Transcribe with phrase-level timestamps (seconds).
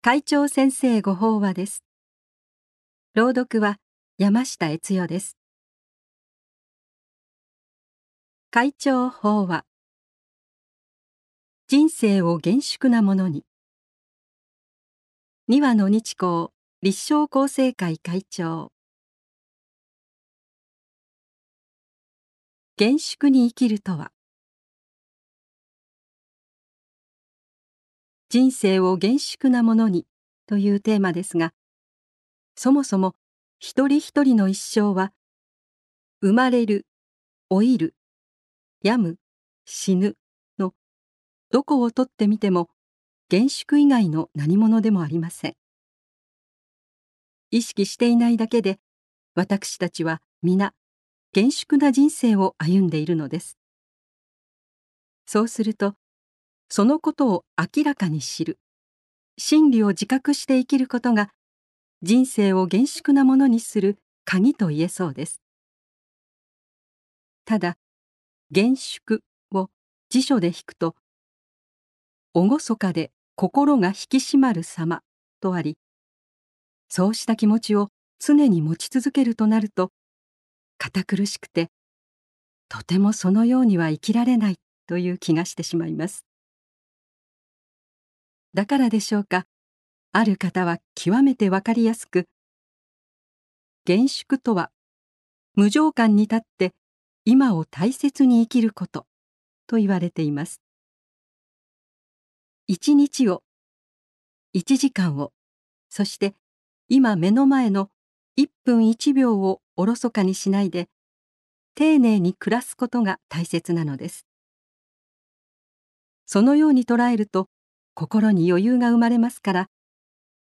[0.00, 1.82] 会長先生ご法話です。
[3.14, 3.80] 朗読は
[4.16, 5.36] 山下悦代です。
[8.52, 9.64] 会長法話。
[11.66, 13.44] 人生を厳粛なものに。
[15.48, 18.70] 二羽の日光立正厚生会会長。
[22.76, 24.12] 厳粛に生きるとは。
[28.30, 30.06] 人生を厳粛なものに
[30.46, 31.54] というテーマですが
[32.56, 33.14] そもそも
[33.58, 35.12] 一人一人の一生は
[36.20, 36.86] 生まれる
[37.50, 37.94] 老いる
[38.82, 39.16] 病む
[39.64, 40.16] 死ぬ
[40.58, 40.74] の
[41.50, 42.68] どこをとってみても
[43.30, 45.54] 厳粛以外の何者でもありません。
[47.50, 48.78] 意識していないだけで
[49.34, 50.74] 私たちは皆
[51.32, 53.56] 厳粛な人生を歩んでいるのです。
[55.26, 55.94] そうすると
[56.68, 58.58] そのことを明らかに知る。
[59.38, 61.30] 真理を自覚して生きることが
[62.02, 65.40] 人生を厳粛なものにする鍵と言えそうです。
[67.44, 67.78] ただ
[68.50, 69.70] 厳粛を
[70.10, 70.96] 辞書で引くと
[72.34, 75.02] 厳かで心が引き締まる様
[75.40, 75.78] とあり
[76.88, 77.88] そうした気持ちを
[78.18, 79.92] 常に持ち続けるとなると
[80.76, 81.70] 堅苦しくて
[82.68, 86.27] とてもそのようには生きられないという気がしてしまいます。
[88.54, 89.46] だからでしょうか。
[90.12, 92.26] ある方は極めてわかりやすく
[93.84, 94.70] 厳粛とは
[95.54, 96.74] 無常感に立って
[97.24, 99.06] 今を大切に生きること
[99.66, 100.62] と言われています。
[102.66, 103.42] 一日を
[104.52, 105.32] 一時間を
[105.90, 106.34] そして
[106.88, 107.90] 今目の前の
[108.34, 110.88] 一分一秒をおろそかにしないで
[111.74, 114.26] 丁寧に暮らすことが大切なのです。
[116.24, 117.48] そのように捉えると
[117.98, 119.66] 心に余裕が生まれますから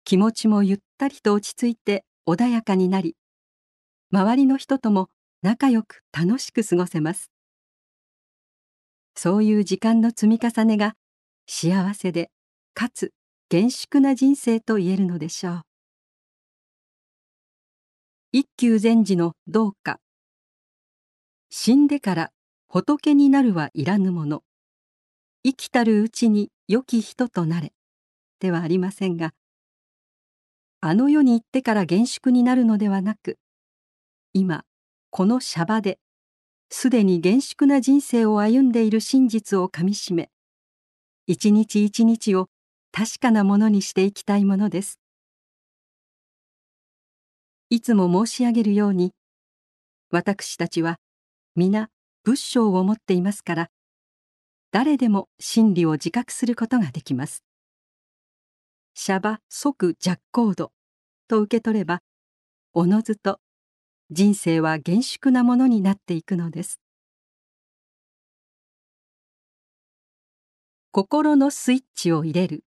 [0.05, 3.17] 気持ちもゆったりと落ち着いて穏やかになり
[4.12, 5.09] 周りの人とも
[5.43, 7.33] 仲良く楽しく過ごせます。
[9.16, 10.94] そういう時間の積み重ねが
[11.49, 12.31] 幸せで
[12.72, 13.11] かつ
[13.49, 15.62] 厳粛な人生と言えるのでしょう。
[18.31, 19.99] 一休禅師のどうか。
[21.50, 22.31] 死んでから
[22.69, 24.44] 仏になるはいらぬもの。
[25.43, 27.73] 生きたるうちに良き人となれ
[28.41, 29.33] ではありませんが
[30.83, 33.39] あの世に行ってから厳粛になるのではなく
[34.34, 34.65] 今
[35.11, 35.99] このシャバで
[36.71, 40.31] すでに厳粛な人生を歩んでいる真実をかみしめ
[41.27, 42.49] 一日一日を
[42.93, 44.99] 確かなものにしていきたいものです。
[47.71, 49.12] いつも申し上げるように
[50.11, 50.97] 私たちは
[51.55, 51.89] 皆
[52.25, 53.71] 仏性を持っていますから
[54.72, 57.42] 誰でも真理を自覚することができます。
[58.94, 60.72] シャバ即弱行度
[61.26, 62.03] と受け取れば
[62.72, 63.41] おのずと
[64.10, 66.81] 人生は厳粛なものになっていくのです。
[70.92, 72.64] 心のスイッチを入れる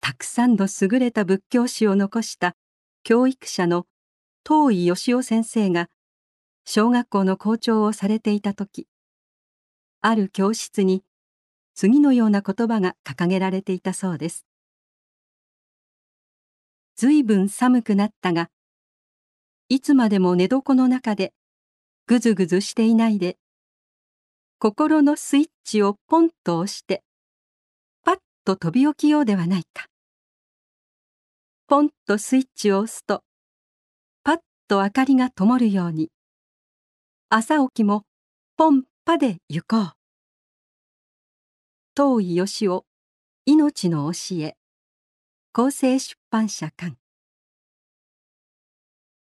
[0.00, 2.54] たくさんの優れた仏教史を残した
[3.02, 3.86] 教育者の
[4.48, 5.88] 東井義夫先生が
[6.66, 8.88] 小学校の校長をされていた時
[10.00, 11.04] ある教室に
[11.74, 14.46] 次のような言葉が掲げられていたそうです。
[16.96, 18.48] ずいぶん寒くなったが
[19.68, 21.34] いつまでも寝床の中で
[22.06, 23.36] ぐずぐずしていないで
[24.58, 27.02] 心のスイッチをポンと押して
[28.04, 29.86] パッと飛び起きようではないか。
[31.66, 33.22] ポンとスイッチを押すと
[34.22, 34.36] パッ
[34.68, 36.10] と明かりが灯るように
[37.30, 38.04] 朝起きも
[38.56, 39.92] ポンパで行こう。
[41.96, 42.80] 東井義雄
[43.46, 44.56] 命の教え
[45.52, 46.96] 厚生出版社館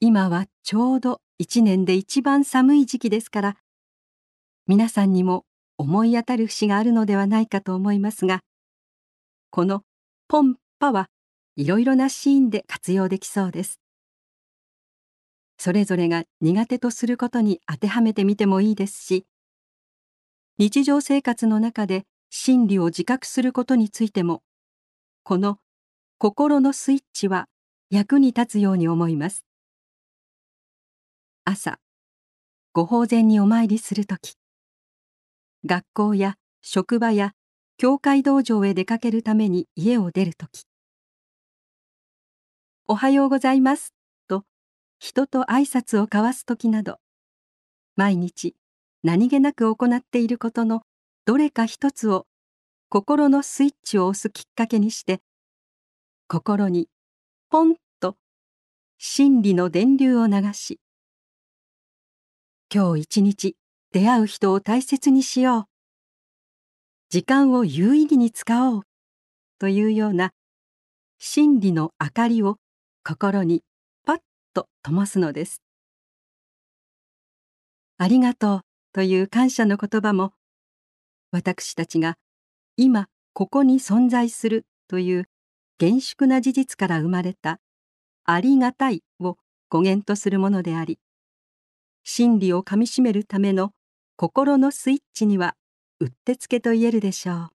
[0.00, 3.56] 今はちょうど一年で一番寒い時期ですから
[4.66, 5.44] 皆さんにも
[5.78, 8.40] 思い当たる節があるのではないかと思いますが
[9.50, 9.82] この
[10.28, 11.08] 「ポンパ」は
[11.56, 13.80] いろいろなシーンで活用できそうです。
[15.58, 19.26] それぞれが苦手とすることに当てはめてみてもいいですし
[20.56, 24.42] 日常生活の中で真理を自覚することについても
[25.24, 25.58] この
[26.18, 27.48] 心のスイッチは
[27.90, 29.44] 役に立つように思います。
[31.44, 31.78] 朝
[32.72, 34.34] ご法前にお参りする時
[35.64, 37.32] 学校や職場や
[37.78, 40.64] 教会道場へ出かけるために家を出る時。
[42.86, 43.97] おはようございます。
[44.98, 46.98] 人と挨拶を交わす時など
[47.96, 48.56] 毎日
[49.02, 50.82] 何気なく行っていることの
[51.24, 52.26] どれか一つを
[52.88, 55.20] 心のスイッチを押すきっかけにして
[56.26, 56.88] 心に
[57.50, 58.16] ポンと
[58.98, 60.80] 真理の電流を流し
[62.74, 63.56] 今日一日
[63.92, 65.64] 出会う人を大切にしよう
[67.10, 68.82] 時間を有意義に使おう
[69.58, 70.32] というような
[71.18, 72.56] 真理の明かりを
[73.04, 73.62] 心に
[74.58, 75.62] と灯すのです。
[77.98, 78.60] ありがとう
[78.92, 80.32] という感謝の言葉も
[81.30, 82.16] 私たちが
[82.76, 85.28] 今ここに存在するという
[85.78, 87.60] 厳粛な事実から生まれた
[88.24, 89.36] ありがたいを
[89.68, 90.98] 語源とするものであり
[92.02, 93.70] 真理をかみしめるための
[94.16, 95.54] 心のスイッチには
[96.00, 97.48] うってつけと言えるでしょう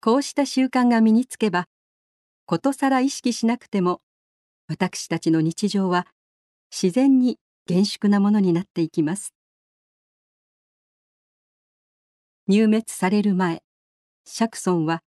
[0.00, 1.66] こうした習慣が身につけば
[2.46, 4.00] ことさら意識しなくても
[4.68, 6.06] 私たちの日常は
[6.70, 9.34] 自然に厳粛なものになっていきます。
[12.48, 13.62] 入滅される前
[14.24, 15.02] 釈尊は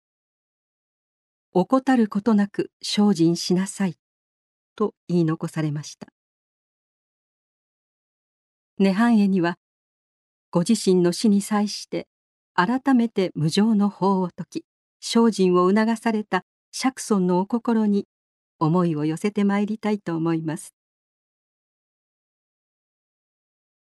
[1.53, 3.99] 「怠ることなく精進しなさい」
[4.77, 6.13] と言い残されました。
[8.79, 9.59] 涅槃会には
[10.51, 12.09] ご自身の死に際して
[12.55, 14.65] 改めて無常の法を説き
[15.03, 18.07] 精進を促された釈尊のお心に
[18.61, 20.75] 思いを寄せてまいりたいと思います。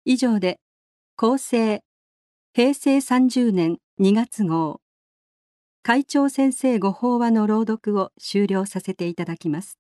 [0.06, 0.58] 以上で
[1.16, 1.82] 厚生
[2.54, 4.80] 平成30年2月号
[5.82, 9.81] 会長先生ご法話の朗読を終了させていただきます。